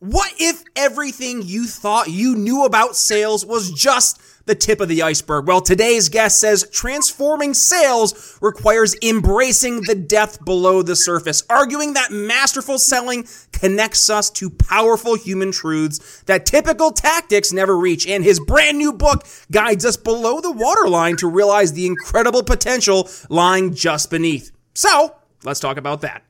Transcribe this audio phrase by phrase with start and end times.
[0.00, 5.02] What if everything you thought you knew about sales was just the tip of the
[5.02, 5.48] iceberg?
[5.48, 12.12] Well, today's guest says transforming sales requires embracing the depth below the surface, arguing that
[12.12, 18.06] masterful selling connects us to powerful human truths that typical tactics never reach.
[18.06, 23.10] And his brand new book guides us below the waterline to realize the incredible potential
[23.28, 24.52] lying just beneath.
[24.74, 26.22] So, let's talk about that.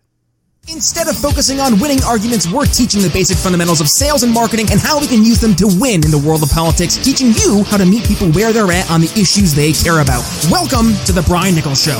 [0.71, 4.68] Instead of focusing on winning arguments, we're teaching the basic fundamentals of sales and marketing
[4.71, 7.64] and how we can use them to win in the world of politics, teaching you
[7.72, 10.21] how to meet people where they're at on the issues they care about.
[10.53, 11.96] Welcome to The Brian Nichols Show.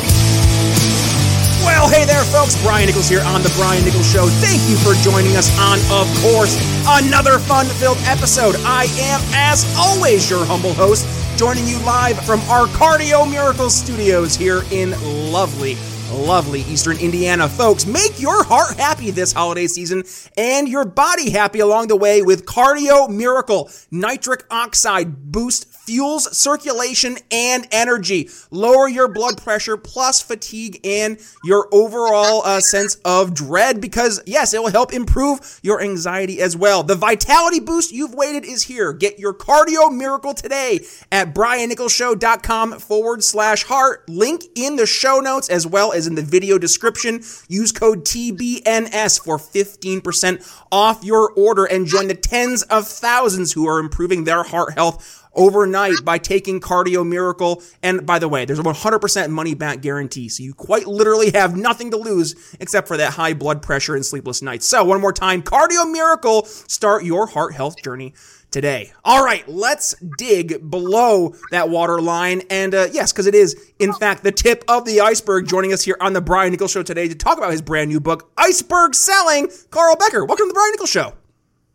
[1.65, 2.61] Well, hey there, folks.
[2.61, 4.29] Brian Nichols here on The Brian Nichols Show.
[4.45, 6.53] Thank you for joining us on, of course,
[7.01, 8.53] another fun filled episode.
[8.69, 11.09] I am, as always, your humble host,
[11.41, 14.93] joining you live from our Cardio Miracle Studios here in
[15.33, 15.81] lovely
[16.13, 17.49] lovely Eastern Indiana.
[17.49, 20.05] Folks, make your heart happy this holiday season
[20.37, 23.71] and your body happy along the way with Cardio Miracle.
[23.91, 31.67] Nitric oxide boost fuels circulation and energy, lower your blood pressure, plus fatigue and your
[31.73, 33.81] overall uh, sense of dread.
[33.81, 36.83] Because, yes, it will help improve your anxiety as well.
[36.83, 38.93] The vitality boost you've waited is here.
[38.93, 44.07] Get your cardio miracle today at briannicholsshow.com forward slash heart.
[44.11, 47.23] Link in the show notes as well as in the video description.
[47.49, 53.67] Use code TBNS for 15% off your order and join the tens of thousands who
[53.67, 57.63] are improving their heart health overnight by taking Cardio Miracle.
[57.83, 60.29] And by the way, there's a 100% money back guarantee.
[60.29, 64.05] So you quite literally have nothing to lose except for that high blood pressure and
[64.05, 64.67] sleepless nights.
[64.67, 68.15] So one more time, Cardio Miracle, start your heart health journey
[68.51, 68.93] today.
[69.05, 72.43] All right, let's dig below that water line.
[72.51, 75.47] And uh, yes, because it is, in fact, the tip of the iceberg.
[75.47, 78.01] Joining us here on the Brian Nichols Show today to talk about his brand new
[78.01, 80.25] book, Iceberg Selling, Karl Becker.
[80.25, 81.15] Welcome to the Brian Nichols Show.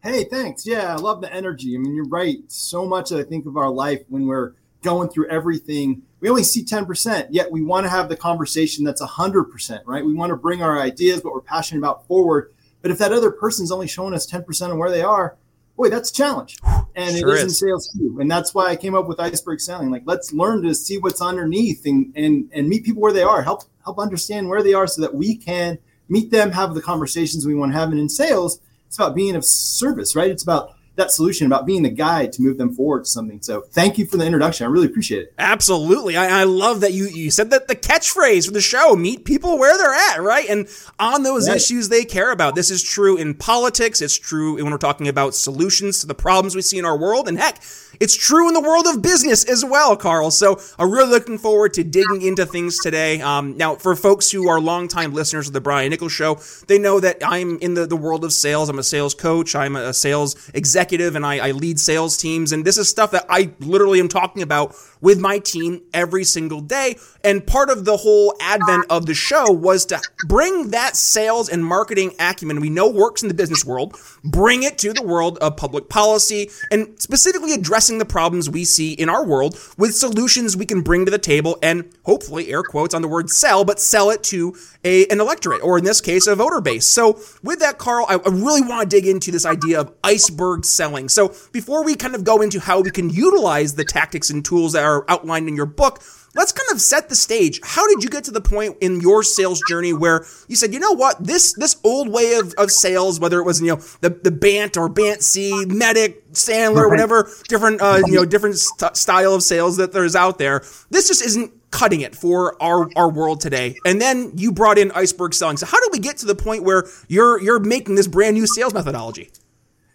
[0.02, 0.66] Hey, thanks.
[0.66, 1.76] Yeah, I love the energy.
[1.76, 2.40] I mean, you're right.
[2.48, 6.44] So much that I think of our life when we're going through everything, we only
[6.44, 10.06] see 10%, yet we want to have the conversation that's 100%, right?
[10.06, 12.54] We want to bring our ideas, what we're passionate about forward.
[12.82, 15.38] But if that other person's only showing us 10% of where they are,
[15.76, 16.58] boy, that's a challenge.
[16.95, 18.17] And sure it is, is in sales too.
[18.20, 19.92] And that's why I came up with iceberg selling.
[19.92, 23.42] Like, let's learn to see what's underneath and, and, and meet people where they are,
[23.42, 25.80] help, help understand where they are so that we can
[26.10, 27.89] meet them, have the conversations we want to have.
[27.89, 30.30] And in sales, it's about being of service, right?
[30.30, 33.42] It's about that solution about being the guide to move them forward to something.
[33.42, 34.65] So thank you for the introduction.
[34.67, 35.33] I really appreciate it.
[35.39, 36.15] Absolutely.
[36.15, 39.58] I, I love that you, you said that the catchphrase for the show, meet people
[39.58, 40.48] where they're at, right?
[40.49, 40.67] And
[40.99, 41.58] on those right.
[41.58, 42.55] issues they care about.
[42.55, 44.02] This is true in politics.
[44.02, 47.27] It's true when we're talking about solutions to the problems we see in our world.
[47.27, 47.61] And heck,
[47.99, 50.32] it's true in the world of business as well, Karl.
[50.32, 53.21] So I'm really looking forward to digging into things today.
[53.21, 56.99] Um, now, for folks who are longtime listeners of the Brian Nichols Show, they know
[56.99, 58.70] that I'm in the, the world of sales.
[58.70, 59.55] I'm a sales coach.
[59.55, 60.83] I'm a sales executive,
[61.16, 62.52] and I, I lead sales teams.
[62.52, 66.61] And this is stuff that I literally am talking about with my team every single
[66.61, 66.95] day.
[67.23, 71.64] And part of the whole advent of the show was to bring that sales and
[71.64, 75.58] marketing acumen we know works in the business world, bring it to the world of
[75.58, 80.65] public policy, and specifically addressing the problems we see in our world with solutions we
[80.65, 84.09] can bring to the table and hopefully, air quotes on the word sell, but sell
[84.09, 86.85] it to a, an electorate, or in this case, a voter base.
[86.87, 91.09] So, with that, Karl, I, really want to dig into this idea of iceberg selling.
[91.09, 94.73] So, before we kind of go into how we can utilize the tactics and tools
[94.73, 96.02] that are outlined in your book,
[96.36, 97.59] let's kind of set the stage.
[97.64, 100.80] How did you get to the point in your sales journey where you said, you
[100.80, 104.09] know what, this this old way of, of sales, whether it was you know the
[104.09, 109.43] the Bant or BANT-C, MEDDIC, Sandler, whatever different uh, you know different st- style of
[109.43, 113.76] sales that there's out there, this just isn't cutting it for our our world today.
[113.86, 115.58] And then you brought in iceberg selling.
[115.58, 118.48] So how did we get to the point where you're you're making this brand new
[118.48, 119.30] sales methodology?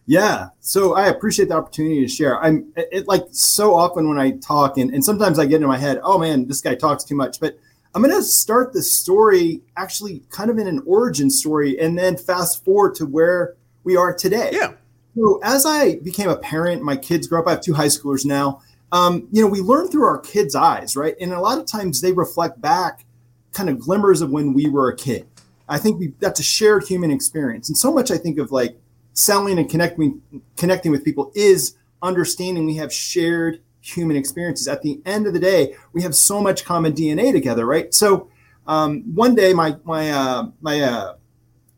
[0.08, 0.48] Yeah.
[0.60, 2.42] So I appreciate the opportunity to share.
[2.42, 5.76] I'm it, like so often when I talk and, and sometimes I get in my
[5.76, 7.38] head, oh man, this guy talks too much.
[7.38, 7.58] But
[7.94, 12.16] I'm going to start the story actually kind of in an origin story and then
[12.16, 13.54] fast forward to where
[13.84, 14.48] we are today.
[14.50, 14.72] Yeah.
[15.14, 17.46] So as I became a parent, my kids grew up.
[17.46, 18.62] I have two high schoolers now.
[18.92, 21.16] Um, you know, we learn through our kids' eyes, right?
[21.20, 23.04] And a lot of times they reflect back
[23.52, 25.26] kind of glimmers of when we were a kid.
[25.68, 27.68] I think we that's a shared human experience.
[27.68, 28.78] And so much I think of like
[29.18, 30.22] selling and connecting
[30.56, 34.68] connecting with people is understanding we have shared human experiences.
[34.68, 37.92] At the end of the day, we have so much common DNA together, right?
[37.92, 38.30] So
[38.68, 41.14] um, one day, my my uh, my uh,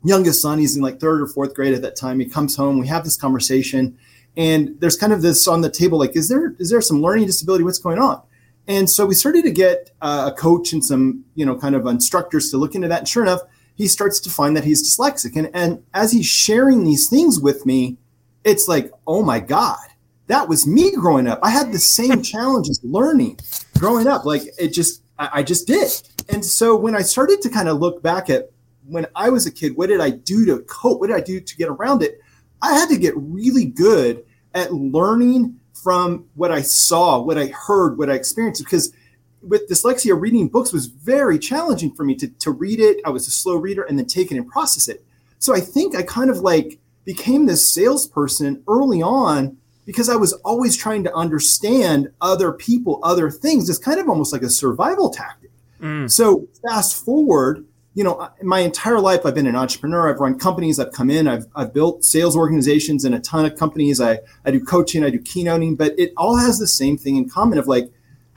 [0.05, 2.21] youngest son, he's in like third or fourth grade at that time.
[2.21, 2.79] He comes home.
[2.79, 3.97] We have this conversation,
[4.37, 7.27] and there's kind of this on the table, like, is there is there some learning
[7.27, 7.65] disability?
[7.65, 8.21] What's going on?
[8.69, 11.87] And so we started to get uh, a coach and some you know kind of
[11.87, 12.99] instructors to look into that.
[12.99, 13.41] And sure enough,
[13.75, 15.37] he starts to find that he's dyslexic.
[15.37, 17.97] And, and as he's sharing these things with me,
[18.45, 19.79] it's like, oh my God,
[20.27, 21.39] that was me growing up.
[21.43, 23.39] I had the same challenges learning
[23.79, 24.25] growing up.
[24.25, 25.91] Like it just, I, I just did.
[26.29, 28.51] And so when I started to kind of look back at
[28.87, 31.01] when I was a kid, what did I do to cope?
[31.01, 32.21] What did I do to get around it?
[32.63, 34.25] I had to get really good
[34.55, 38.65] at learning from what I saw, what I heard, what I experienced.
[38.65, 38.93] Because
[39.43, 42.99] with dyslexia, reading books was very challenging for me to, to read it.
[43.05, 45.05] I was a slow reader and then take it and process it.
[45.39, 49.57] So I think I kind of like became this salesperson early on
[49.87, 53.69] because I was always trying to understand other people, other things.
[53.69, 55.51] It's kind of almost like a survival tactic.
[55.81, 56.11] Mm.
[56.11, 57.65] So fast forward,
[57.95, 60.11] you know, my entire life I've been an entrepreneur.
[60.11, 60.79] I've run companies.
[60.79, 61.27] I've come in.
[61.27, 64.01] I've, I've built sales organizations in a ton of companies.
[64.01, 65.03] I, I do coaching.
[65.03, 65.77] I do keynoting.
[65.77, 67.91] But it all has the same thing in common of like,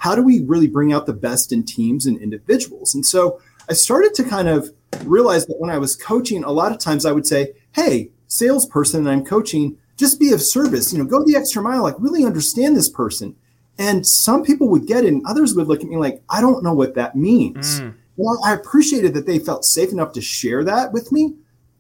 [0.03, 2.93] how do we really bring out the best in teams and individuals?
[2.93, 3.39] And so
[3.69, 4.69] I started to kind of
[5.05, 9.05] realize that when I was coaching, a lot of times I would say, hey, salesperson
[9.05, 10.91] that I'm coaching, just be of service.
[10.91, 11.83] You know, go the extra mile.
[11.83, 13.33] Like really understand this person.
[13.77, 16.65] And some people would get it, and others would look at me like, I don't
[16.65, 17.79] know what that means.
[17.79, 17.95] Mm.
[18.17, 21.33] Well, I appreciated that they felt safe enough to share that with me.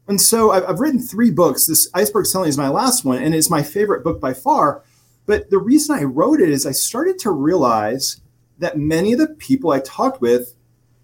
[0.07, 1.67] And so I've, I've written three books.
[1.67, 4.81] This Iceberg Selling is my last one, and it's my favorite book by far.
[5.25, 8.21] But the reason I wrote it is I started to realize
[8.59, 10.53] that many of the people I talked with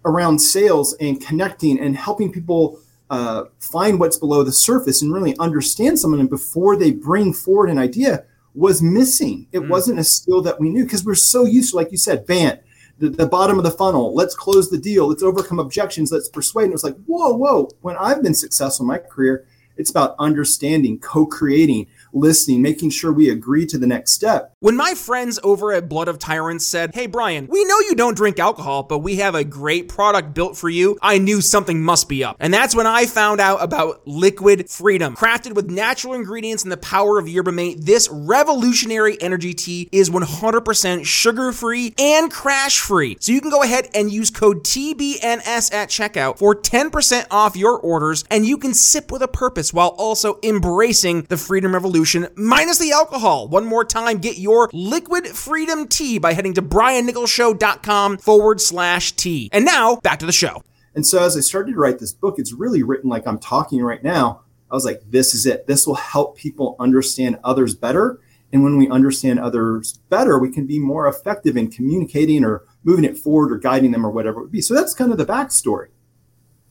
[0.04, 2.78] around sales and connecting and helping people
[3.10, 7.78] uh, find what's below the surface and really understand someone before they bring forward an
[7.78, 8.24] idea
[8.54, 9.46] was missing.
[9.52, 9.68] It mm.
[9.68, 12.60] wasn't a skill that we knew because we're so used to, like you said, Bant,
[12.98, 14.14] the, the, bottom of the funnel.
[14.14, 15.08] Let's close the deal.
[15.08, 16.12] Let's overcome objections.
[16.12, 16.64] Let's persuade.
[16.64, 17.68] And it was like, whoa, whoa.
[17.80, 19.46] When I've been successful in my career,
[19.76, 24.54] it's about understanding, co creating, listening, making sure we agree to the next step.
[24.60, 28.16] When my friends over at Blood of Tyrants said, Hey, Brian, we know you don't
[28.16, 32.08] drink alcohol, but we have a great product built for you, I knew something must
[32.08, 32.36] be up.
[32.40, 35.14] And that's when I found out about Liquid Freedom.
[35.14, 40.10] Crafted with natural ingredients and the power of yerba mate, this revolutionary energy tea is
[40.10, 43.16] 100% sugar free and crash free.
[43.20, 47.78] So you can go ahead and use code TBNS at checkout for 10% off your
[47.78, 51.99] orders, and you can sip with a purpose while also embracing the freedom revolution
[52.36, 53.48] minus the alcohol.
[53.48, 59.48] One more time, get your liquid freedom tea by heading to briannicholsshow.com forward slash tea.
[59.52, 60.62] And now back to the show.
[60.94, 63.82] And so as I started to write this book, it's really written like I'm talking
[63.82, 64.42] right now.
[64.70, 65.66] I was like, this is it.
[65.66, 68.20] This will help people understand others better.
[68.52, 73.04] And when we understand others better, we can be more effective in communicating or moving
[73.04, 74.60] it forward or guiding them or whatever it would be.
[74.60, 75.88] So that's kind of the backstory.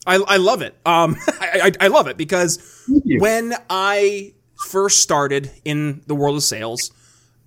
[0.05, 0.75] I, I love it.
[0.85, 4.33] Um, I, I, I love it because when I
[4.67, 6.91] first started in the world of sales,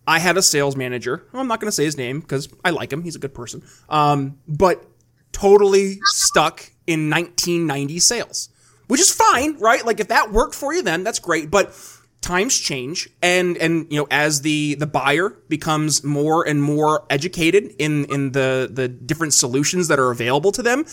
[0.06, 1.24] I had a sales manager.
[1.32, 3.02] I'm not going to say his name because I like him.
[3.02, 3.62] He's a good person.
[3.88, 4.84] Um, but
[5.32, 8.48] totally stuck in 1990 sales,
[8.88, 9.84] which is fine, right?
[9.84, 11.50] Like if that worked for you, then that's great.
[11.50, 11.74] But
[12.20, 17.74] times change, and and you know as the the buyer becomes more and more educated
[17.78, 20.84] in in the the different solutions that are available to them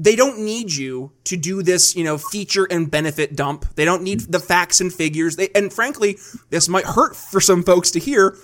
[0.00, 3.66] they don't need you to do this, you know, feature and benefit dump.
[3.74, 5.36] They don't need the facts and figures.
[5.36, 6.16] They, and frankly,
[6.48, 8.38] this might hurt for some folks to hear.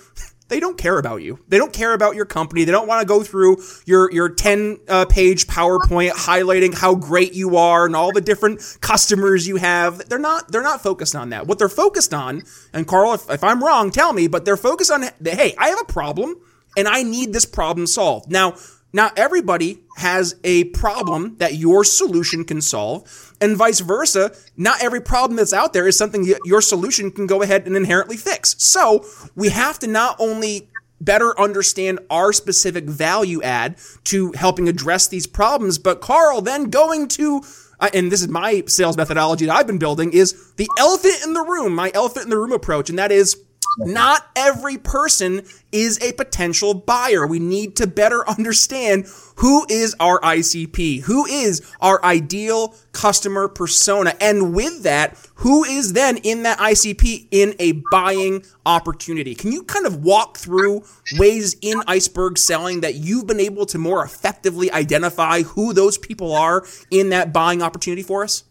[0.49, 1.39] They don't care about you.
[1.47, 2.63] They don't care about your company.
[2.63, 7.33] They don't want to go through your your 10 uh, page PowerPoint highlighting how great
[7.33, 10.07] you are and all the different customers you have.
[10.07, 11.47] They're not they're not focused on that.
[11.47, 14.91] What they're focused on, and Karl, if, if I'm wrong, tell me, but they're focused
[14.91, 16.35] on hey, I have a problem
[16.77, 18.31] and I need this problem solved.
[18.31, 18.55] Now,
[18.93, 24.33] now, everybody has a problem that your solution can solve, and vice versa.
[24.55, 27.75] Not every problem that's out there is something that your solution can go ahead and
[27.75, 28.55] inherently fix.
[28.59, 30.69] So, we have to not only
[31.01, 37.07] better understand our specific value add to helping address these problems, but Karl, then going
[37.09, 37.43] to
[37.79, 41.33] uh, and this is my sales methodology that I've been building is the elephant in
[41.33, 43.35] the room, my elephant in the room approach, and that is
[43.77, 47.27] not every person is a potential buyer.
[47.27, 49.07] We need to better understand
[49.37, 54.15] who is our ICP, who is our ideal customer persona.
[54.19, 59.35] And with that, who is then in that ICP in a buying opportunity?
[59.35, 60.83] Can you kind of walk through
[61.17, 66.33] ways in iceberg selling that you've been able to more effectively identify who those people
[66.33, 68.43] are in that buying opportunity for us?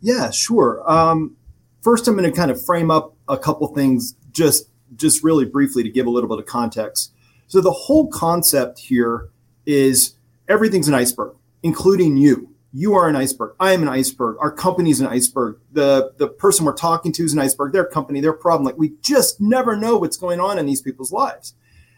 [0.00, 0.88] Yeah, sure.
[0.88, 1.36] Um,
[1.82, 5.82] first, I'm going to kind of frame up a couple things just just really briefly
[5.82, 7.12] to give a little bit of context.
[7.48, 9.28] So the whole concept here
[9.66, 10.14] is
[10.48, 12.54] everything's an iceberg, including you.
[12.72, 13.54] You are an iceberg.
[13.58, 14.36] I am an iceberg.
[14.40, 15.58] Our company's an iceberg.
[15.72, 17.72] The the person we're talking to is an iceberg.
[17.72, 18.64] Their company, their problem.
[18.64, 21.54] Like we just never know what's going on in these people's lives,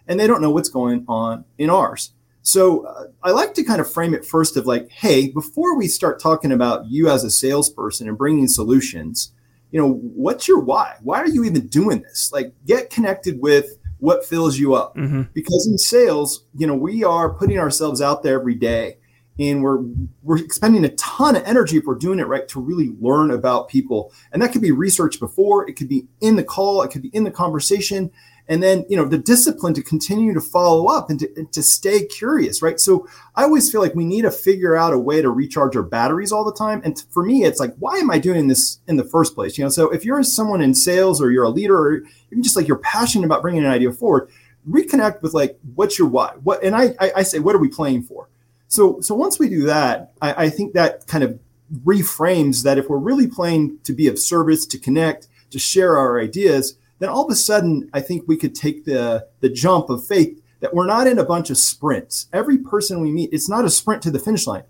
[0.08, 2.12] and they don't know what's going on in ours.
[2.42, 5.88] So uh, I like to kind of frame it first of like, hey, before we
[5.88, 9.32] start talking about you as a salesperson and bringing solutions,
[9.70, 10.96] you know, what's your why?
[11.02, 12.30] Why are you even doing this?
[12.32, 14.96] Like, get connected with what fills you up.
[14.96, 15.22] Mm-hmm.
[15.34, 18.96] Because in sales, you know, we are putting ourselves out there every day
[19.40, 19.78] and we're
[20.22, 23.68] we're expending a ton of energy if we're doing it right to really learn about
[23.68, 27.02] people and that could be research before it could be in the call it could
[27.02, 28.10] be in the conversation
[28.50, 31.62] and then you know the discipline to continue to follow up and to, and to
[31.62, 32.78] stay curious right?
[32.78, 35.82] So i always feel like we need to figure out a way to recharge our
[35.82, 36.82] batteries all the time.
[36.84, 39.56] And for me it's like why am i doing this in the first place?
[39.56, 42.56] You know so if you're someone in sales or you're a leader or even just
[42.56, 44.28] like you're passionate about bringing an idea forward
[44.68, 46.32] reconnect with like what's your why?
[46.42, 48.28] What and i i, I say what are we playing for?
[48.66, 51.38] So so once we do that I, I think that kind of
[51.84, 56.20] reframes that if we're really playing to be of service to connect to share our
[56.20, 60.06] ideas then all of a sudden, I think we could take the, the jump of
[60.06, 62.28] faith that we're not in a bunch of sprints.
[62.32, 64.64] Every person we meet, it's not a sprint to the finish line.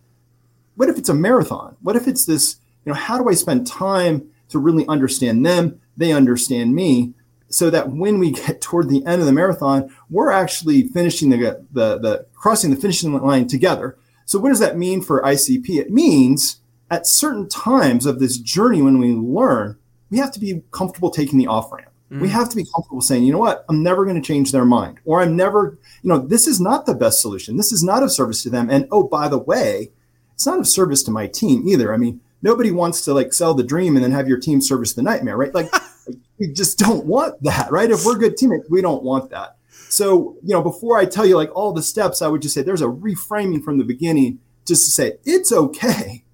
[0.76, 1.76] What if it's a marathon?
[1.82, 5.80] What if it's this, you know, how do I spend time to really understand them?
[5.96, 7.12] They understand me
[7.48, 11.64] so that when we get toward the end of the marathon, we're actually finishing the,
[11.72, 13.98] the, the crossing the finishing line together.
[14.24, 15.68] So what does that mean for ICP?
[15.70, 16.60] It means
[16.90, 19.76] at certain times of this journey when we learn,
[20.10, 21.89] we have to be comfortable taking the off ramp.
[22.10, 22.20] Mm.
[22.20, 24.64] We have to be comfortable saying, you know what, I'm never going to change their
[24.64, 27.56] mind, or I'm never, you know, this is not the best solution.
[27.56, 28.68] This is not of service to them.
[28.70, 29.92] And oh, by the way,
[30.34, 31.94] it's not of service to my team either.
[31.94, 34.94] I mean, nobody wants to like sell the dream and then have your team service
[34.94, 35.54] the nightmare, right?
[35.54, 35.70] Like,
[36.38, 37.90] we just don't want that, right?
[37.90, 39.56] If we're good teammates, we don't want that.
[39.88, 42.62] So, you know, before I tell you like all the steps, I would just say
[42.62, 46.24] there's a reframing from the beginning just to say it's okay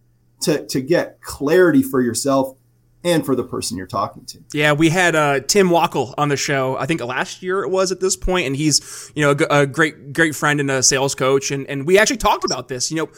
[0.42, 2.56] to, to get clarity for yourself
[3.06, 4.40] and for the person you're talking to.
[4.52, 6.76] Yeah, we had uh, Tim Wackel on the show.
[6.76, 9.66] I think last year it was at this point, and he's you know a, a
[9.66, 12.90] great great friend and a sales coach, and and we actually talked about this.
[12.90, 13.08] You know,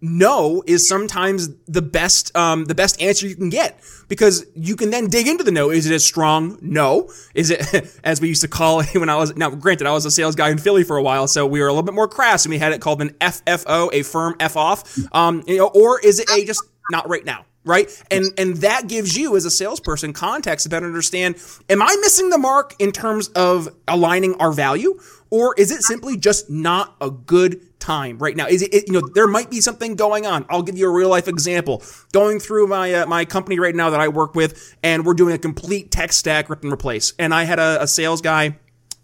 [0.00, 4.90] no is sometimes the best um, the best answer you can get because you can
[4.90, 5.70] then dig into the no.
[5.70, 7.10] Is it a strong no?
[7.34, 10.06] Is it as we used to call it when I was now granted I was
[10.06, 12.08] a sales guy in Philly for a while, so we were a little bit more
[12.08, 14.98] crass and we had it called an FFO, a firm F off.
[15.14, 17.44] Um, you know, or is it a just not right now?
[17.64, 17.90] Right?
[18.10, 21.36] And and that gives you as a salesperson context to better understand:
[21.68, 26.16] Am I missing the mark in terms of aligning our value, or is it simply
[26.16, 28.46] just not a good time right now?
[28.46, 30.46] Is it, it you know there might be something going on?
[30.48, 31.82] I'll give you a real life example.
[32.12, 35.34] Going through my uh, my company right now that I work with, and we're doing
[35.34, 37.12] a complete tech stack rip and replace.
[37.18, 38.56] And I had a, a sales guy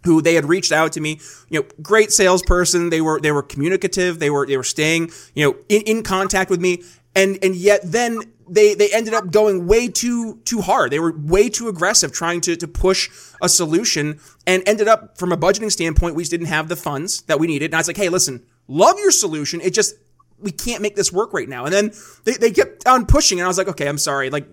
[0.05, 2.90] who they had reached out to me, you know, great salesperson.
[2.90, 4.19] They were, they were communicative.
[4.19, 6.83] They were, they were staying, you know, in, in contact with me.
[7.14, 10.90] And, and yet then they they ended up going way too too hard.
[10.90, 13.09] They were way too aggressive trying to to push
[13.40, 17.23] a solution and ended up from a budgeting standpoint, we just didn't have the funds
[17.23, 17.67] that we needed.
[17.67, 19.61] And I was like, hey, listen, love your solution.
[19.61, 19.95] It just
[20.40, 21.64] we can't make this work right now.
[21.64, 21.93] And then
[22.25, 24.49] they, they kept on pushing, and I was like, okay, I'm sorry, like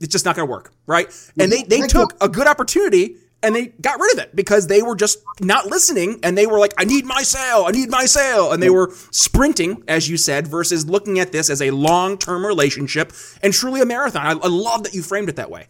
[0.00, 1.06] it's just not going to work, right?
[1.38, 4.82] And they they took a good opportunity and they got rid of it because they
[4.82, 8.04] were just not listening and they were like i need my sale i need my
[8.04, 12.46] sale and they were sprinting as you said versus looking at this as a long-term
[12.46, 14.24] relationship and truly a marathon.
[14.24, 15.66] I, I love that you framed it that way.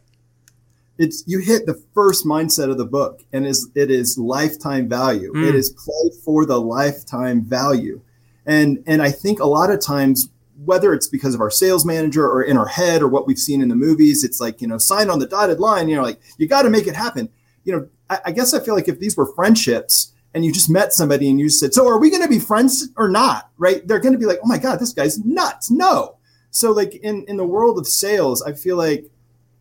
[0.99, 5.33] It's you hit the first mindset of the book and is it is lifetime value.
[5.33, 5.49] Mm.
[5.49, 8.03] it is play for the lifetime value.
[8.45, 10.29] And and i think a lot of times
[10.65, 13.63] whether it's because of our sales manager or in our head or what we've seen
[13.63, 16.21] in the movies it's like you know sign on the dotted line you know like
[16.39, 17.29] you got to make it happen
[17.65, 20.71] you know, I, I, guess I feel like if these were friendships and you just
[20.71, 23.51] met somebody and you said, so are we going to be friends or not?
[23.59, 23.87] Right.
[23.87, 25.71] They're going to be like, oh my God, this guy's nuts.
[25.71, 26.17] No.
[26.51, 29.07] So like in, in the world of sales, I feel like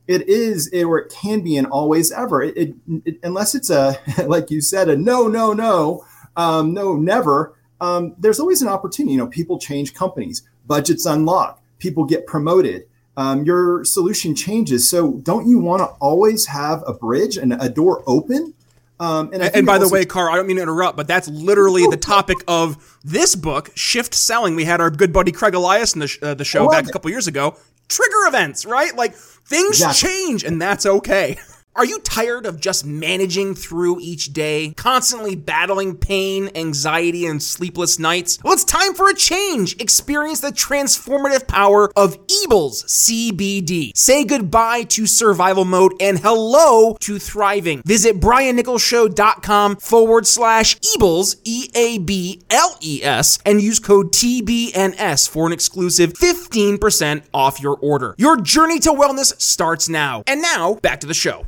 [0.07, 2.73] it is, it, or it can be an always ever it, it,
[3.05, 6.05] it, unless it's a, like you said, a no, no, no,
[6.35, 7.55] um, no, never.
[7.79, 9.13] Um, there's always an opportunity.
[9.13, 12.83] You know, people change companies, budgets unlock, people get promoted
[13.21, 14.89] um, your solution changes.
[14.89, 18.55] So don't you want to always have a bridge and a door open?
[18.99, 21.85] Um, and, and by the way, Karl, I don't mean to interrupt, but that's literally
[21.89, 24.55] the topic of this book, Shift Selling.
[24.55, 26.89] We had our good buddy Craig Elias in the, sh- uh, the show back it.
[26.89, 27.57] a couple years ago.
[27.89, 28.95] Trigger events, right?
[28.95, 30.09] Like things exactly.
[30.09, 31.37] change, and that's okay.
[31.73, 37.97] Are you tired of just managing through each day, constantly battling pain, anxiety, and sleepless
[37.97, 38.39] nights?
[38.43, 39.81] Well, it's time for a change.
[39.81, 43.95] Experience the transformative power of Eables CBD.
[43.95, 47.81] Say goodbye to survival mode and hello to thriving.
[47.85, 55.29] Visit briannicholsshow.com forward slash Eables, E A B L E S, and use code TBNS
[55.29, 58.13] for an exclusive 15% off your order.
[58.17, 60.23] Your journey to wellness starts now.
[60.27, 61.45] And now, back to the show.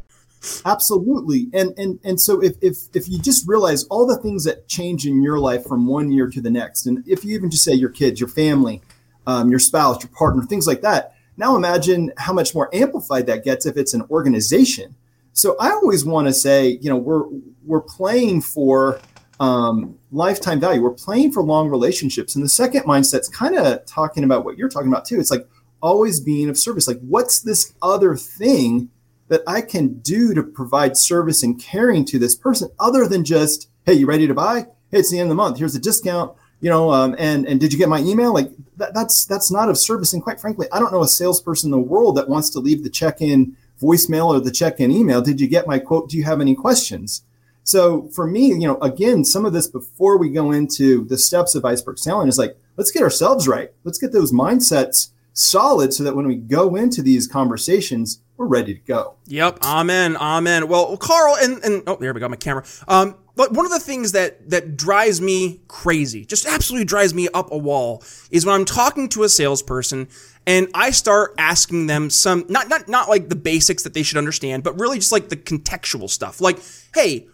[0.66, 1.48] Absolutely.
[1.54, 5.06] And and and so if if if you just realize all the things that change
[5.06, 7.74] in your life from one year to the next, and if you even just say
[7.74, 8.82] your kids, your family,
[9.26, 13.44] um, your spouse, your partner, things like that, Now imagine how much more amplified that
[13.44, 14.96] gets if it's an organization.
[15.32, 17.24] So I always want to say, you know, we're
[17.66, 19.00] we're playing for
[19.40, 20.82] um, lifetime value.
[20.82, 22.36] We're playing for long relationships.
[22.36, 25.20] And the second mindset's kind of talking about what you're talking about too.
[25.20, 25.48] It's like
[25.82, 26.88] always being of service.
[26.88, 28.90] Like, what's this other thing
[29.34, 33.68] that I can do to provide service and caring to this person other than just,
[33.84, 34.68] hey, you ready to buy?
[34.92, 35.58] Hey, it's the end of the month.
[35.58, 36.38] Here's a discount.
[36.62, 38.32] You know, um, and and did you get my email?
[38.32, 40.14] Like that, that's that's not of service.
[40.14, 42.84] And quite frankly, I don't know a salesperson in the world that wants to leave
[42.84, 45.20] the check-in voicemail or the check-in email.
[45.22, 46.10] Did you get my quote?
[46.10, 47.24] Do you have any questions?
[47.64, 51.56] So for me, you know, again, some of this before we go into the steps
[51.56, 53.72] of iceberg selling is like, let's get ourselves right.
[53.84, 58.74] Let's get those mindsets solid so that when we go into these conversations, we're ready
[58.74, 59.16] to go.
[59.28, 59.60] Yep.
[59.64, 60.18] Amen.
[60.18, 60.68] Amen.
[60.68, 62.64] Well, Karl, and, and oh, there we go, my camera.
[62.88, 67.30] Um, but one of the things that that drives me crazy, just absolutely drives me
[67.34, 70.08] up a wall, is when I'm talking to a salesperson
[70.46, 74.18] and I start asking them some not not not like the basics that they should
[74.18, 76.42] understand, but really just like the contextual stuff.
[76.42, 76.60] Like,
[76.94, 77.28] hey,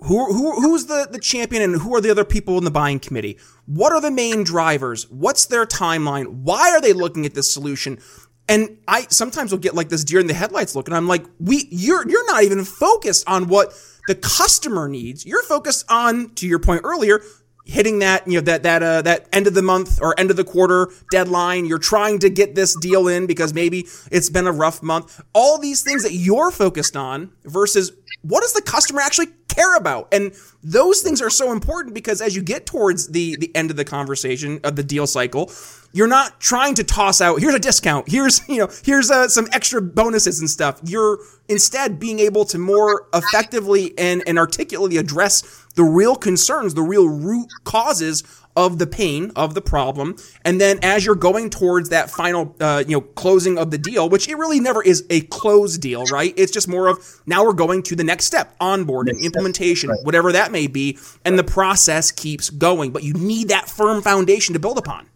[0.00, 2.98] who, who who's the, the champion and who are the other people in the buying
[2.98, 3.38] committee?
[3.66, 5.08] What are the main drivers?
[5.10, 6.26] What's their timeline?
[6.42, 7.98] Why are they looking at this solution?
[8.48, 11.24] And I sometimes will get like this deer in the headlights look, and I'm like,
[11.38, 13.74] we you're you're not even focused on what
[14.06, 15.26] the customer needs.
[15.26, 17.20] You're focused on, to your point earlier,
[17.68, 20.36] hitting that you know that that uh, that end of the month or end of
[20.36, 24.52] the quarter deadline you're trying to get this deal in because maybe it's been a
[24.52, 29.28] rough month all these things that you're focused on versus what does the customer actually
[29.48, 30.08] care about?
[30.12, 33.76] And those things are so important because as you get towards the the end of
[33.76, 35.50] the conversation of the deal cycle,
[35.92, 39.48] you're not trying to toss out here's a discount, here's you know here's uh, some
[39.52, 40.80] extra bonuses and stuff.
[40.84, 46.82] You're instead being able to more effectively and and articulately address the real concerns, the
[46.82, 48.24] real root causes
[48.58, 52.82] of the pain of the problem and then as you're going towards that final uh,
[52.84, 56.34] you know closing of the deal which it really never is a closed deal right
[56.36, 60.00] it's just more of now we're going to the next step onboarding next implementation right.
[60.02, 61.46] whatever that may be and right.
[61.46, 65.06] the process keeps going but you need that firm foundation to build upon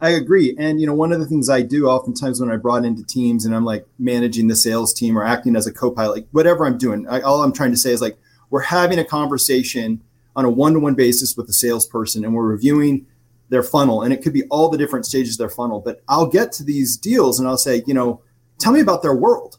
[0.00, 0.56] I agree.
[0.58, 3.44] And you know, one of the things I do oftentimes when I brought into teams
[3.44, 6.76] and I'm like managing the sales team or acting as a co-pilot, like whatever I'm
[6.76, 8.18] doing, I, all I'm trying to say is like
[8.50, 10.02] we're having a conversation
[10.34, 13.06] on a one-to-one basis with the salesperson and we're reviewing
[13.48, 14.02] their funnel.
[14.02, 16.64] And it could be all the different stages of their funnel but i'll get to
[16.64, 18.22] these deals and i'll say you know
[18.62, 19.58] tell me about their world.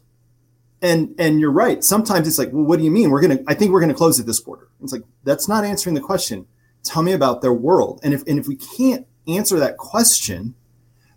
[0.82, 1.82] And and you're right.
[1.82, 3.10] Sometimes it's like well what do you mean?
[3.10, 4.68] We're gonna i think we're gonna close it this quarter.
[4.82, 6.46] It's like that's not answering the question.
[6.82, 8.00] Tell me about their world.
[8.02, 10.54] And if and if we can't answer that question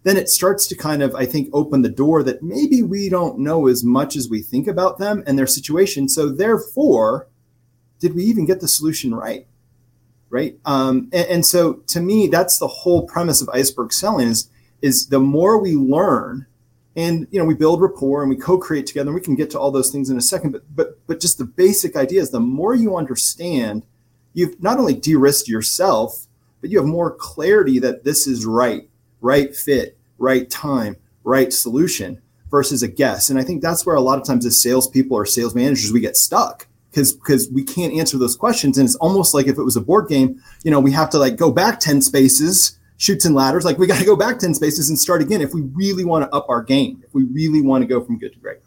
[0.04, 3.38] then it starts to kind of i think open the door that maybe we don't
[3.38, 6.08] know as much as we think about them and their situation.
[6.08, 7.28] So therefore
[8.00, 9.48] did we even get the solution right?
[10.30, 10.58] Right.
[10.66, 14.50] Um, and, and, so to me, that's the whole premise of iceberg selling is,
[14.82, 16.46] is the more we learn
[16.98, 19.60] and, you know, we build rapport and we co-create together and we can get to
[19.60, 22.42] all those things in a second, but, but, but just the basic idea is the
[22.42, 23.86] more you understand,
[24.34, 26.28] you've not only de-risked yourself,
[26.60, 28.90] but you have more clarity that this is right,
[29.22, 33.30] right fit, right time, right solution versus a guess.
[33.30, 36.02] And I think that's where a lot of times as salespeople or sales managers, we
[36.02, 36.67] get stuck
[36.98, 38.78] because because we can't answer those questions.
[38.78, 41.20] And it's almost like if it was a board game you know we have to
[41.20, 43.64] like go back 10 spaces Chutes and Ladders.
[43.64, 46.26] Like we got to go back 10 spaces and start again if we really want
[46.26, 48.58] to up our game if we really want to go from good to great.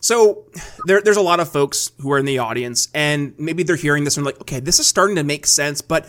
[0.00, 0.44] So
[0.86, 4.04] there, there's a lot of folks who are in the audience and maybe they're hearing
[4.04, 6.06] this and like okay this is starting to make sense but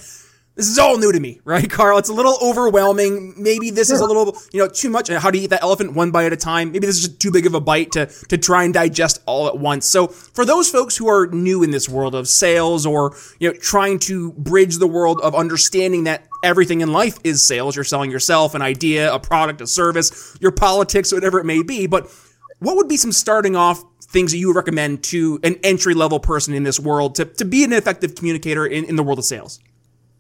[0.60, 1.98] this is all new to me, right, Karl?
[2.00, 3.34] It's a little overwhelming.
[3.38, 5.08] Maybe this is a little, you know, too much.
[5.08, 6.74] How to eat that elephant one bite at a time?
[6.74, 9.48] Maybe this is just too big of a bite to to try and digest all
[9.48, 9.86] at once.
[9.86, 13.58] So for those folks who are new in this world of sales or you know
[13.58, 18.12] trying to bridge the world of understanding that everything in life is sales, you're selling
[18.12, 21.88] yourself, an idea, a product, a service, your politics, whatever it may be.
[21.88, 22.12] But
[22.60, 26.20] what would be some starting off things that you would recommend to an entry level
[26.20, 29.26] person in this world to, to be an effective communicator in, in the world of
[29.26, 29.62] sales?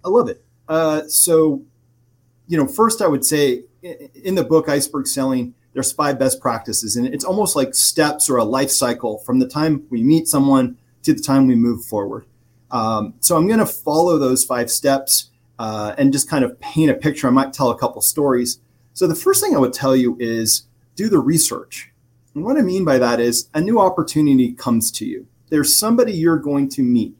[0.03, 0.43] I love it.
[0.67, 1.61] Uh, so,
[2.47, 6.95] you know, first I would say in the book Iceberg Selling, there's five best practices,
[6.95, 10.77] and it's almost like steps or a life cycle from the time we meet someone
[11.03, 12.25] to the time we move forward.
[12.71, 16.91] Um, so I'm going to follow those five steps uh, and just kind of paint
[16.91, 17.27] a picture.
[17.27, 18.59] I might tell a couple stories.
[18.93, 20.63] So the first thing I would tell you is
[20.95, 21.91] do the research.
[22.35, 25.27] And what I mean by that is a new opportunity comes to you.
[25.49, 27.15] There's somebody you're going to meet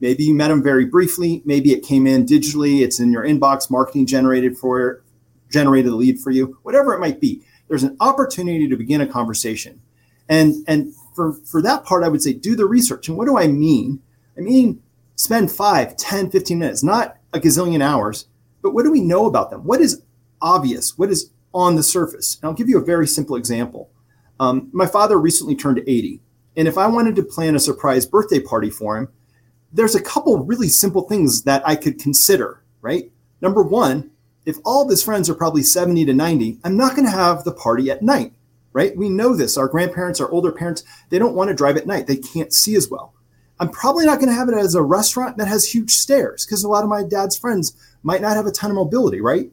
[0.00, 1.42] Maybe you met them very briefly.
[1.44, 2.82] Maybe it came in digitally.
[2.82, 5.02] It's in your inbox, marketing generated for
[5.50, 7.42] generated a lead for you, whatever it might be.
[7.68, 9.80] There's an opportunity to begin a conversation.
[10.28, 13.08] And and for, for that part, I would say do the research.
[13.08, 14.02] And what do I mean?
[14.36, 14.82] I mean,
[15.14, 18.26] spend 5, 10, 15 minutes, not a gazillion hours,
[18.62, 19.64] but what do we know about them?
[19.64, 20.02] What is
[20.42, 20.98] obvious?
[20.98, 22.36] What is on the surface.
[22.36, 23.90] And I'll give you a very simple example.
[24.38, 26.20] Um, my father recently turned 80.
[26.58, 29.08] And if I wanted to plan a surprise birthday party for him,
[29.76, 33.12] there's a couple really simple things that I could consider, right?
[33.42, 34.10] Number one,
[34.46, 37.44] if all of his friends are probably 70 to 90, I'm not going to have
[37.44, 38.32] the party at night,
[38.72, 38.96] right?
[38.96, 39.58] We know this.
[39.58, 42.06] Our grandparents, our older parents, they don't want to drive at night.
[42.06, 43.12] They can't see as well.
[43.60, 46.64] I'm probably not going to have it as a restaurant that has huge stairs because
[46.64, 49.50] a lot of my dad's friends might not have a ton of mobility, right?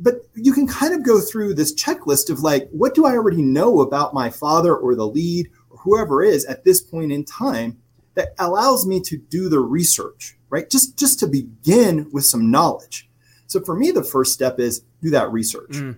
[0.00, 3.42] But you can kind of go through this checklist of like, what do I already
[3.42, 7.78] know about my father or the lead or whoever is at this point in time
[8.14, 10.68] that allows me to do the research, right?
[10.68, 13.08] Just just to begin with some knowledge.
[13.46, 15.70] So for me, the first step is do that research.
[15.70, 15.96] Mm.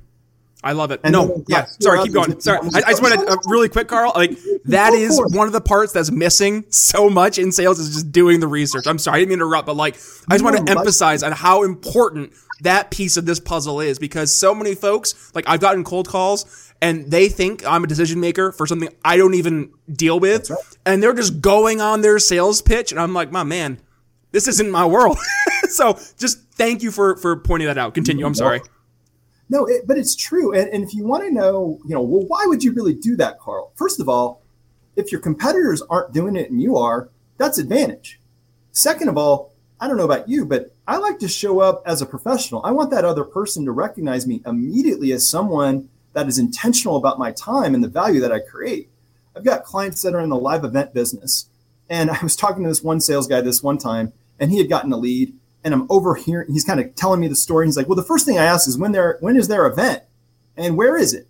[0.64, 1.01] I love it.
[1.03, 1.66] And no, yeah.
[1.81, 2.40] Sorry, keep going.
[2.40, 4.12] Sorry, I, I just want to uh, really quick, Karl.
[4.14, 8.12] Like that is one of the parts that's missing so much in sales is just
[8.12, 8.87] doing the research.
[8.87, 9.96] I'm sorry, I didn't mean to interrupt, but like
[10.29, 14.33] I just want to emphasize on how important that piece of this puzzle is because
[14.33, 18.53] so many folks, like I've gotten cold calls and they think I'm a decision maker
[18.53, 20.59] for something I don't even deal with, right.
[20.87, 23.81] and they're just going on their sales pitch, and I'm like, my man,
[24.33, 25.18] this isn't my world.
[25.68, 27.94] so just thank you for for pointing that out.
[27.94, 28.27] Continue.
[28.27, 28.61] I'm sorry.
[29.52, 30.54] No, it, but it's true.
[30.54, 33.16] And, and if you want to know, you know, well, why would you really do
[33.16, 33.70] that, Karl?
[33.74, 34.40] First of all,
[34.96, 38.18] if your competitors aren't doing it and you are, that's advantage.
[38.70, 42.00] Second of all, I don't know about you, but I like to show up as
[42.00, 42.64] a professional.
[42.64, 47.18] I want that other person to recognize me immediately as someone that is intentional about
[47.18, 48.88] my time and the value that I create.
[49.36, 51.50] I've got clients that are in the live event business.
[51.90, 54.70] And I was talking to this one sales guy this one time, and he had
[54.70, 55.34] gotten a lead
[55.64, 56.53] and I'm overhearing.
[56.53, 57.66] He's kind of telling me the story.
[57.66, 60.03] He's like, "Well, the first thing I ask is when there when is their event,
[60.57, 61.29] and where is it?"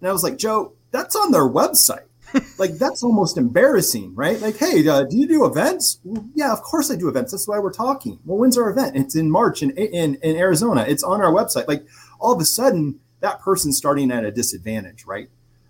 [0.00, 2.06] And I was like, "Joe, that's on their website.
[2.58, 4.40] like that's almost embarrassing, right?
[4.40, 6.00] Like, hey, uh, do you do events?
[6.04, 7.32] Well, yeah, of course I do events.
[7.32, 8.18] That's why we're talking.
[8.24, 8.96] Well, when's our event?
[8.96, 10.84] It's in March in in, in Arizona.
[10.88, 11.68] It's on our website.
[11.68, 11.84] Like
[12.18, 15.28] all of a sudden, that person's starting at a disadvantage, right?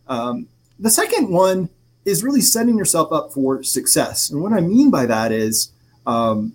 [0.09, 1.69] Um, the second one
[2.05, 5.73] is really setting yourself up for success, and what I mean by that is.
[6.07, 6.53] Um,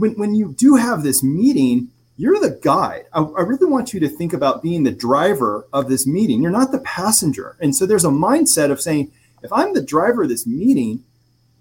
[0.00, 3.06] when, when you do have this meeting, you're the guide.
[3.12, 6.42] I, I, really want you to think about being the driver of this meeting.
[6.42, 7.56] You're not the passenger.
[7.60, 9.10] And so there's a mindset of saying,
[9.42, 11.04] if I'm the driver of this meeting,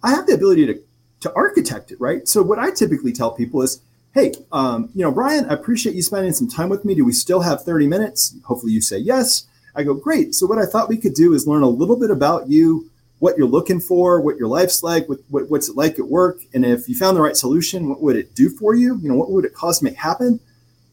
[0.03, 0.79] I have the ability to,
[1.21, 2.27] to architect it, right?
[2.27, 3.81] So what I typically tell people is,
[4.13, 6.95] hey, um, you know, Brian, I appreciate you spending some time with me.
[6.95, 8.35] Do we still have 30 minutes?
[8.45, 9.47] Hopefully you say yes.
[9.75, 10.35] I go, great.
[10.35, 12.89] So what I thought we could do is learn a little bit about you,
[13.23, 16.39] what you're looking for, what your life's like, what, what, what's it like at work,
[16.53, 18.99] and if you found the right solution, what would it do for you?
[19.01, 20.41] You know, what would it cause to make happen?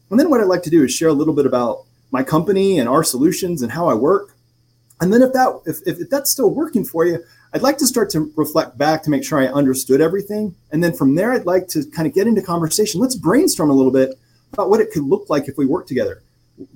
[0.09, 2.79] And then what I'd like to do is share a little bit about my company
[2.79, 4.33] and our solutions and how I work.
[5.01, 7.21] And then if that if, if that's still working for you,
[7.53, 10.55] I'd like to start to reflect back to make sure I understood everything.
[10.71, 13.01] And then from there, I'd like to kind of get into conversation.
[13.01, 14.17] Let's brainstorm a little bit
[14.53, 16.23] about what it could look like if we work together.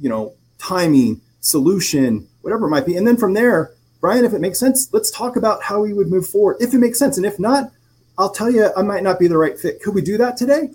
[0.02, 2.98] You know, timing, solution, whatever it might be.
[2.98, 3.75] And then from there,
[4.06, 6.58] Brian, if it makes sense, let's talk about how we would move forward.
[6.60, 7.18] If it makes sense.
[7.18, 7.72] And if not,
[8.20, 9.82] I'll tell you, I might not be the right fit.
[9.82, 10.70] Could we do that today?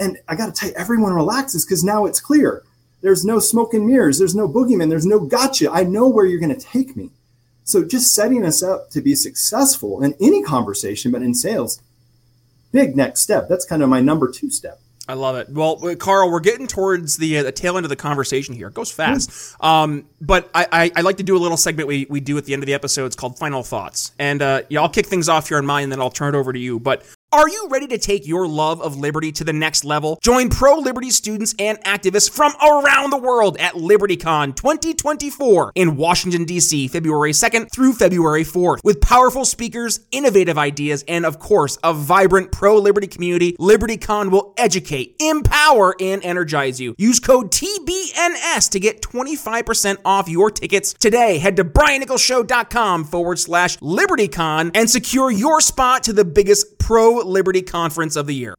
[0.00, 2.64] And I got to tell you, everyone relaxes because now it's clear.
[3.02, 4.18] There's no smoke and mirrors.
[4.18, 4.88] There's no boogeyman.
[4.88, 5.70] There's no gotcha.
[5.70, 7.10] I know where you're going to take me.
[7.62, 11.80] So just setting us up to be successful in any conversation, but in sales,
[12.72, 13.46] big next step.
[13.48, 14.80] That's kind of my number two step.
[15.08, 15.48] I love it.
[15.50, 18.68] Well, uh, Karl, we're getting towards the, uh, the tail end of the conversation here.
[18.68, 19.54] It goes fast.
[19.62, 22.44] Um, but I, I, I, like to do a little segment we, we do at
[22.44, 23.06] the end of the episode.
[23.06, 24.12] It's called Final Thoughts.
[24.18, 26.38] And uh, yeah, I'll kick things off here on mine, and then I'll turn it
[26.38, 26.80] over to you.
[26.80, 27.04] But
[27.36, 30.18] are you ready to take your love of liberty to the next level?
[30.22, 36.46] Join pro liberty students and activists from around the world at LibertyCon 2024 in Washington,
[36.46, 38.82] D.C., February 2nd through February 4th.
[38.82, 44.54] With powerful speakers, innovative ideas, and of course, a vibrant pro liberty community, LibertyCon will
[44.56, 46.94] educate, empower, and energize you.
[46.96, 51.36] Use code TBNS to get 25% off your tickets today.
[51.36, 57.62] Head to briannicholsshow.com forward slash LibertyCon and secure your spot to the biggest pro Liberty
[57.62, 58.54] Conference of the year.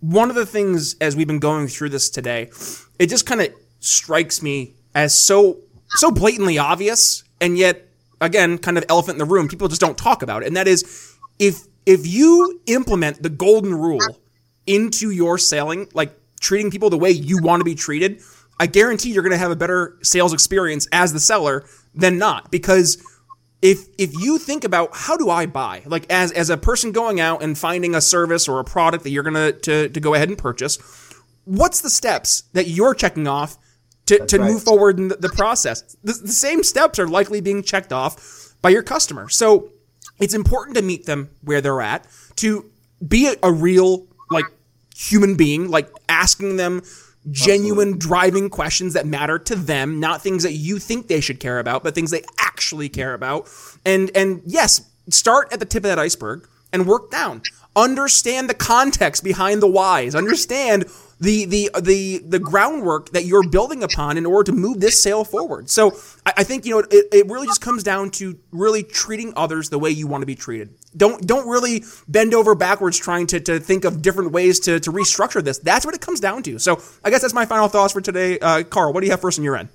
[0.00, 2.50] One of the things as we've been going through this today,
[2.98, 5.58] it just kind of strikes me as so
[5.90, 7.88] so blatantly obvious and yet
[8.20, 10.68] again kind of elephant in the room people just don't talk about it and that
[10.68, 14.00] is if if you implement the golden rule
[14.66, 18.20] into your selling like treating people the way you want to be treated
[18.60, 22.50] i guarantee you're going to have a better sales experience as the seller than not
[22.50, 23.02] because
[23.62, 27.20] if if you think about how do I buy, like as as a person going
[27.20, 30.28] out and finding a service or a product that you're gonna to, to go ahead
[30.28, 30.78] and purchase,
[31.44, 33.58] what's the steps that you're checking off
[34.06, 34.50] to, to right.
[34.50, 35.96] move forward in the, the process?
[36.02, 39.28] The, the same steps are likely being checked off by your customer.
[39.28, 39.70] So
[40.18, 42.70] it's important to meet them where they're at, to
[43.06, 44.46] be a, a real like
[44.94, 46.82] human being, like asking them
[47.30, 51.58] genuine driving questions that matter to them, not things that you think they should care
[51.58, 53.48] about, but things they actually care about.
[53.84, 57.42] And and yes, start at the tip of that iceberg and work down.
[57.76, 60.14] Understand the context behind the whys.
[60.14, 60.86] Understand
[61.20, 65.24] the the the the groundwork that you're building upon in order to move this sale
[65.24, 65.68] forward.
[65.68, 65.92] So
[66.24, 69.68] I, I think you know it, it really just comes down to really treating others
[69.68, 70.70] the way you want to be treated.
[70.96, 74.90] Don't don't really bend over backwards trying to, to think of different ways to, to
[74.90, 75.58] restructure this.
[75.58, 76.58] That's what it comes down to.
[76.58, 78.38] So I guess that's my final thoughts for today.
[78.38, 79.68] Uh, Karl, what do you have first on your end?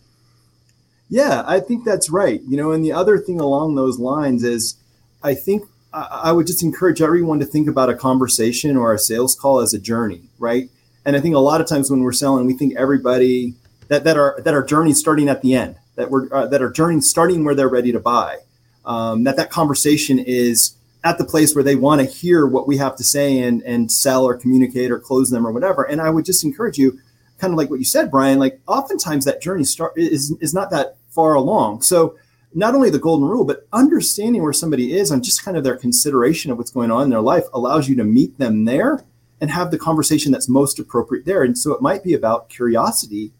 [1.07, 2.41] Yeah, I think that's right.
[2.47, 4.77] You know, and the other thing along those lines is
[5.23, 9.35] I think I would just encourage everyone to think about a conversation or a sales
[9.35, 10.69] call as a journey, right?
[11.05, 13.53] And I think a lot of times when we're selling, we think everybody
[13.87, 16.71] that, that are that our journey starting at the end, that we're uh, that our
[16.71, 18.37] journey starting where they're ready to buy.
[18.85, 22.77] Um, that that conversation is at the place where they want to hear what we
[22.77, 25.83] have to say and and sell or communicate or close them or whatever.
[25.83, 26.99] And I would just encourage you,
[27.37, 28.39] kind of like what you said, Brian.
[28.39, 31.83] Like oftentimes that journey start is is not that far along.
[31.83, 32.17] So
[32.55, 35.75] not only the golden rule, but understanding where somebody is and just kind of their
[35.75, 39.03] consideration of what's going on in their life allows you to meet them there
[39.41, 41.43] and have the conversation that's most appropriate there.
[41.43, 43.33] And so it might be about curiosity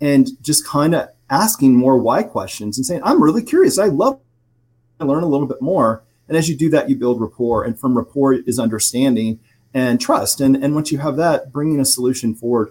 [0.00, 3.78] and just kind of asking more why questions and saying, I'm really curious.
[3.78, 4.20] I love
[5.00, 6.04] to learn a little bit more.
[6.28, 7.64] And as you do that, you build rapport.
[7.64, 9.40] And from rapport is understanding
[9.72, 10.40] and trust.
[10.40, 12.70] And, and once you have that, bringing a solution forward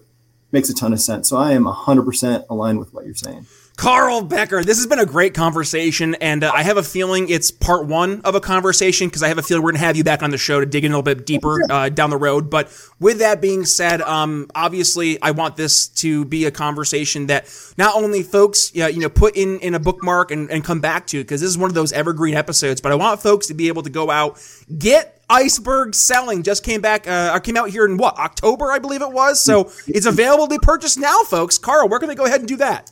[0.51, 1.29] makes a ton of sense.
[1.29, 3.47] So I am 100% aligned with what you're saying.
[3.77, 7.51] Karl Becker, this has been a great conversation, and uh, I have a feeling it's
[7.51, 10.03] part one of a conversation because I have a feeling we're going to have you
[10.03, 12.49] back on the show to dig in a little bit deeper uh, down the road.
[12.49, 17.53] But with that being said, um, obviously, I want this to be a conversation that
[17.77, 21.05] not only folks, uh, you know, put in in a bookmark and, and come back
[21.07, 22.81] to because this is one of those evergreen episodes.
[22.81, 24.43] But I want folks to be able to go out,
[24.75, 29.03] get Iceberg Selling just came back, uh, came out here in what October, I believe
[29.03, 29.39] it was.
[29.39, 31.59] So it's available to purchase now, folks.
[31.59, 32.91] Karl, where can they go ahead and do that?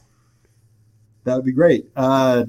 [1.25, 1.87] That would be great.
[1.95, 2.45] Uh,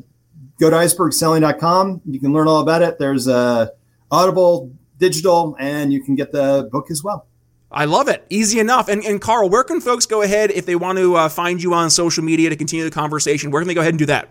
[0.61, 2.03] go to icebergselling.com.
[2.07, 2.99] You can learn all about it.
[2.99, 3.67] There's a uh,
[4.11, 7.27] Audible, digital, and you can get the book as well.
[7.73, 8.25] I love it.
[8.31, 8.89] Easy enough.
[8.89, 11.75] And, and Karl, where can folks go ahead if they want to uh, find you
[11.75, 13.51] on social media to continue the conversation?
[13.51, 14.31] Where can they go ahead and do that?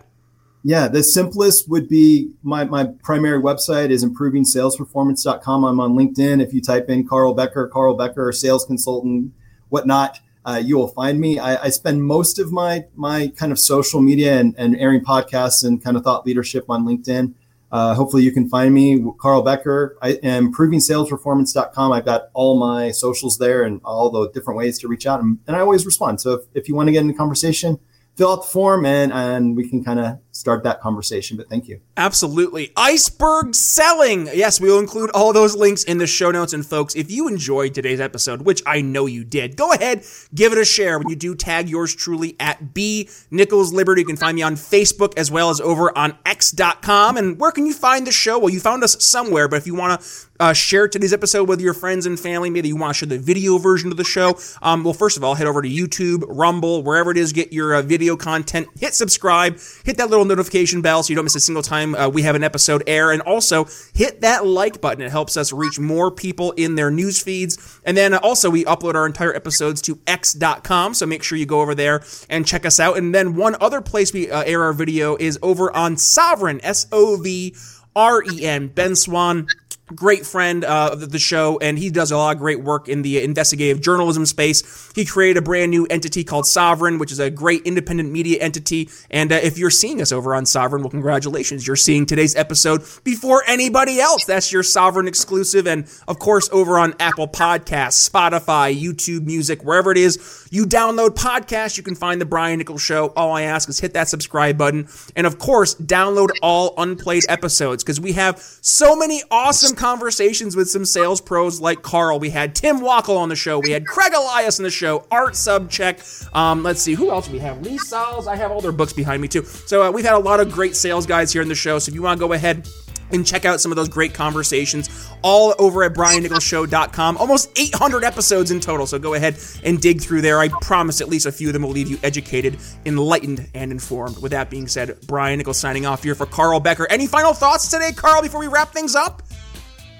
[0.64, 5.64] Yeah, the simplest would be my, my primary website is improvingsalesperformance.com.
[5.64, 6.42] I'm on LinkedIn.
[6.42, 9.32] If you type in Karl Becker, Karl Becker, sales consultant,
[9.68, 11.38] whatnot, uh, you will find me.
[11.38, 15.64] I, I, spend most of my my kind of social media and, and airing podcasts
[15.64, 17.34] and kind of thought leadership on LinkedIn.
[17.72, 19.98] Uh, hopefully, you can find me, Karl Becker.
[20.00, 21.92] I am improvingsalesperformance.com.
[21.92, 25.38] I've got all my socials there and all the different ways to reach out, and,
[25.48, 26.20] and I always respond.
[26.20, 27.80] So if, if you want to get in a conversation,
[28.14, 31.36] fill out the form and and we can kind of start that conversation.
[31.36, 31.80] But thank you.
[31.96, 32.72] Absolutely.
[32.76, 34.28] Iceberg selling.
[34.32, 36.52] Yes, we will include all those links in the show notes.
[36.52, 40.52] And folks, if you enjoyed today's episode, which I know you did, go ahead, give
[40.52, 40.98] it a share.
[40.98, 44.02] When you do, tag yours truly at B Nichols Liberty.
[44.02, 47.16] You can find me on Facebook as well as over on X.com.
[47.16, 48.38] And where can you find the show?
[48.38, 50.06] Well, you found us somewhere, but if you want to
[50.40, 52.50] uh, share today's episode with your friends and family.
[52.50, 54.38] Maybe you want to share the video version of the show.
[54.62, 57.74] Um, well, first of all, head over to YouTube, Rumble, wherever it is, get your
[57.74, 58.68] uh, video content.
[58.78, 62.08] Hit subscribe, hit that little notification bell so you don't miss a single time uh,
[62.08, 65.02] we have an episode air, and also hit that like button.
[65.02, 67.80] It helps us reach more people in their news feeds.
[67.84, 71.60] And then also, we upload our entire episodes to x.com, so make sure you go
[71.60, 72.96] over there and check us out.
[72.96, 76.86] And then one other place we uh, air our video is over on Sovren, S
[76.92, 77.54] O V
[77.94, 79.46] R E N, Ben Swann
[79.94, 83.02] great friend uh, of the show, and he does a lot of great work in
[83.02, 84.92] the investigative journalism space.
[84.94, 88.90] He created a brand new entity called Sovren, which is a great independent media entity.
[89.10, 91.66] And uh, if you're seeing us over on Sovren, well, congratulations.
[91.66, 94.24] You're seeing today's episode before anybody else.
[94.24, 95.66] That's your Sovren exclusive.
[95.66, 101.10] And of course, over on Apple Podcasts, Spotify, YouTube Music, wherever it is you download
[101.10, 103.08] podcasts, you can find The Brian Nichols Show.
[103.08, 104.88] All I ask is hit that subscribe button.
[105.14, 110.70] And of course, download all unplayed episodes because we have so many awesome conversations with
[110.70, 112.18] some sales pros like Karl.
[112.18, 113.58] We had Tim Wackel on the show.
[113.58, 115.06] We had Craig Elias on the show.
[115.10, 116.34] Art Sobczak.
[116.34, 117.60] Um, let's see, who else we have?
[117.60, 118.26] Lee Salz.
[118.26, 119.44] I have all their books behind me too.
[119.44, 121.78] So uh, we've had a lot of great sales guys here in the show.
[121.78, 122.66] So if you want to go ahead
[123.10, 128.50] and check out some of those great conversations all over at briannicholsshow.com almost 800 episodes
[128.50, 130.38] in total so go ahead and dig through there.
[130.40, 134.18] I promise at least a few of them will leave you educated enlightened and informed.
[134.22, 136.86] With that being said brian nichols signing off here for karl becker.
[136.90, 139.22] Any final thoughts today karl before we wrap things up?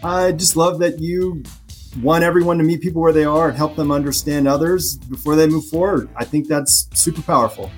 [0.02, 1.42] I just love that you
[2.02, 5.46] want everyone to meet people where they are and help them understand others before they
[5.46, 6.10] move forward.
[6.14, 7.70] I think that's super powerful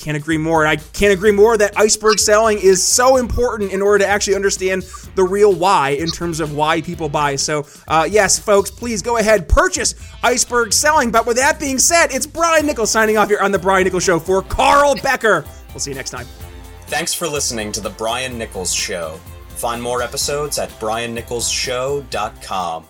[0.00, 0.64] can't agree more.
[0.64, 4.34] And I can't agree more that iceberg selling is so important in order to actually
[4.34, 4.82] understand
[5.14, 7.36] the real why in terms of why people buy.
[7.36, 11.10] So, uh, yes, folks, please go ahead, purchase iceberg selling.
[11.10, 14.04] But with that being said, it's Brian Nichols signing off here on The Brian Nichols
[14.04, 15.44] Show for Karl Becker.
[15.68, 16.26] We'll see you next time.
[16.86, 19.20] Thanks for listening to The Brian Nichols Show.
[19.50, 22.89] Find more episodes at briannicholsshow.com.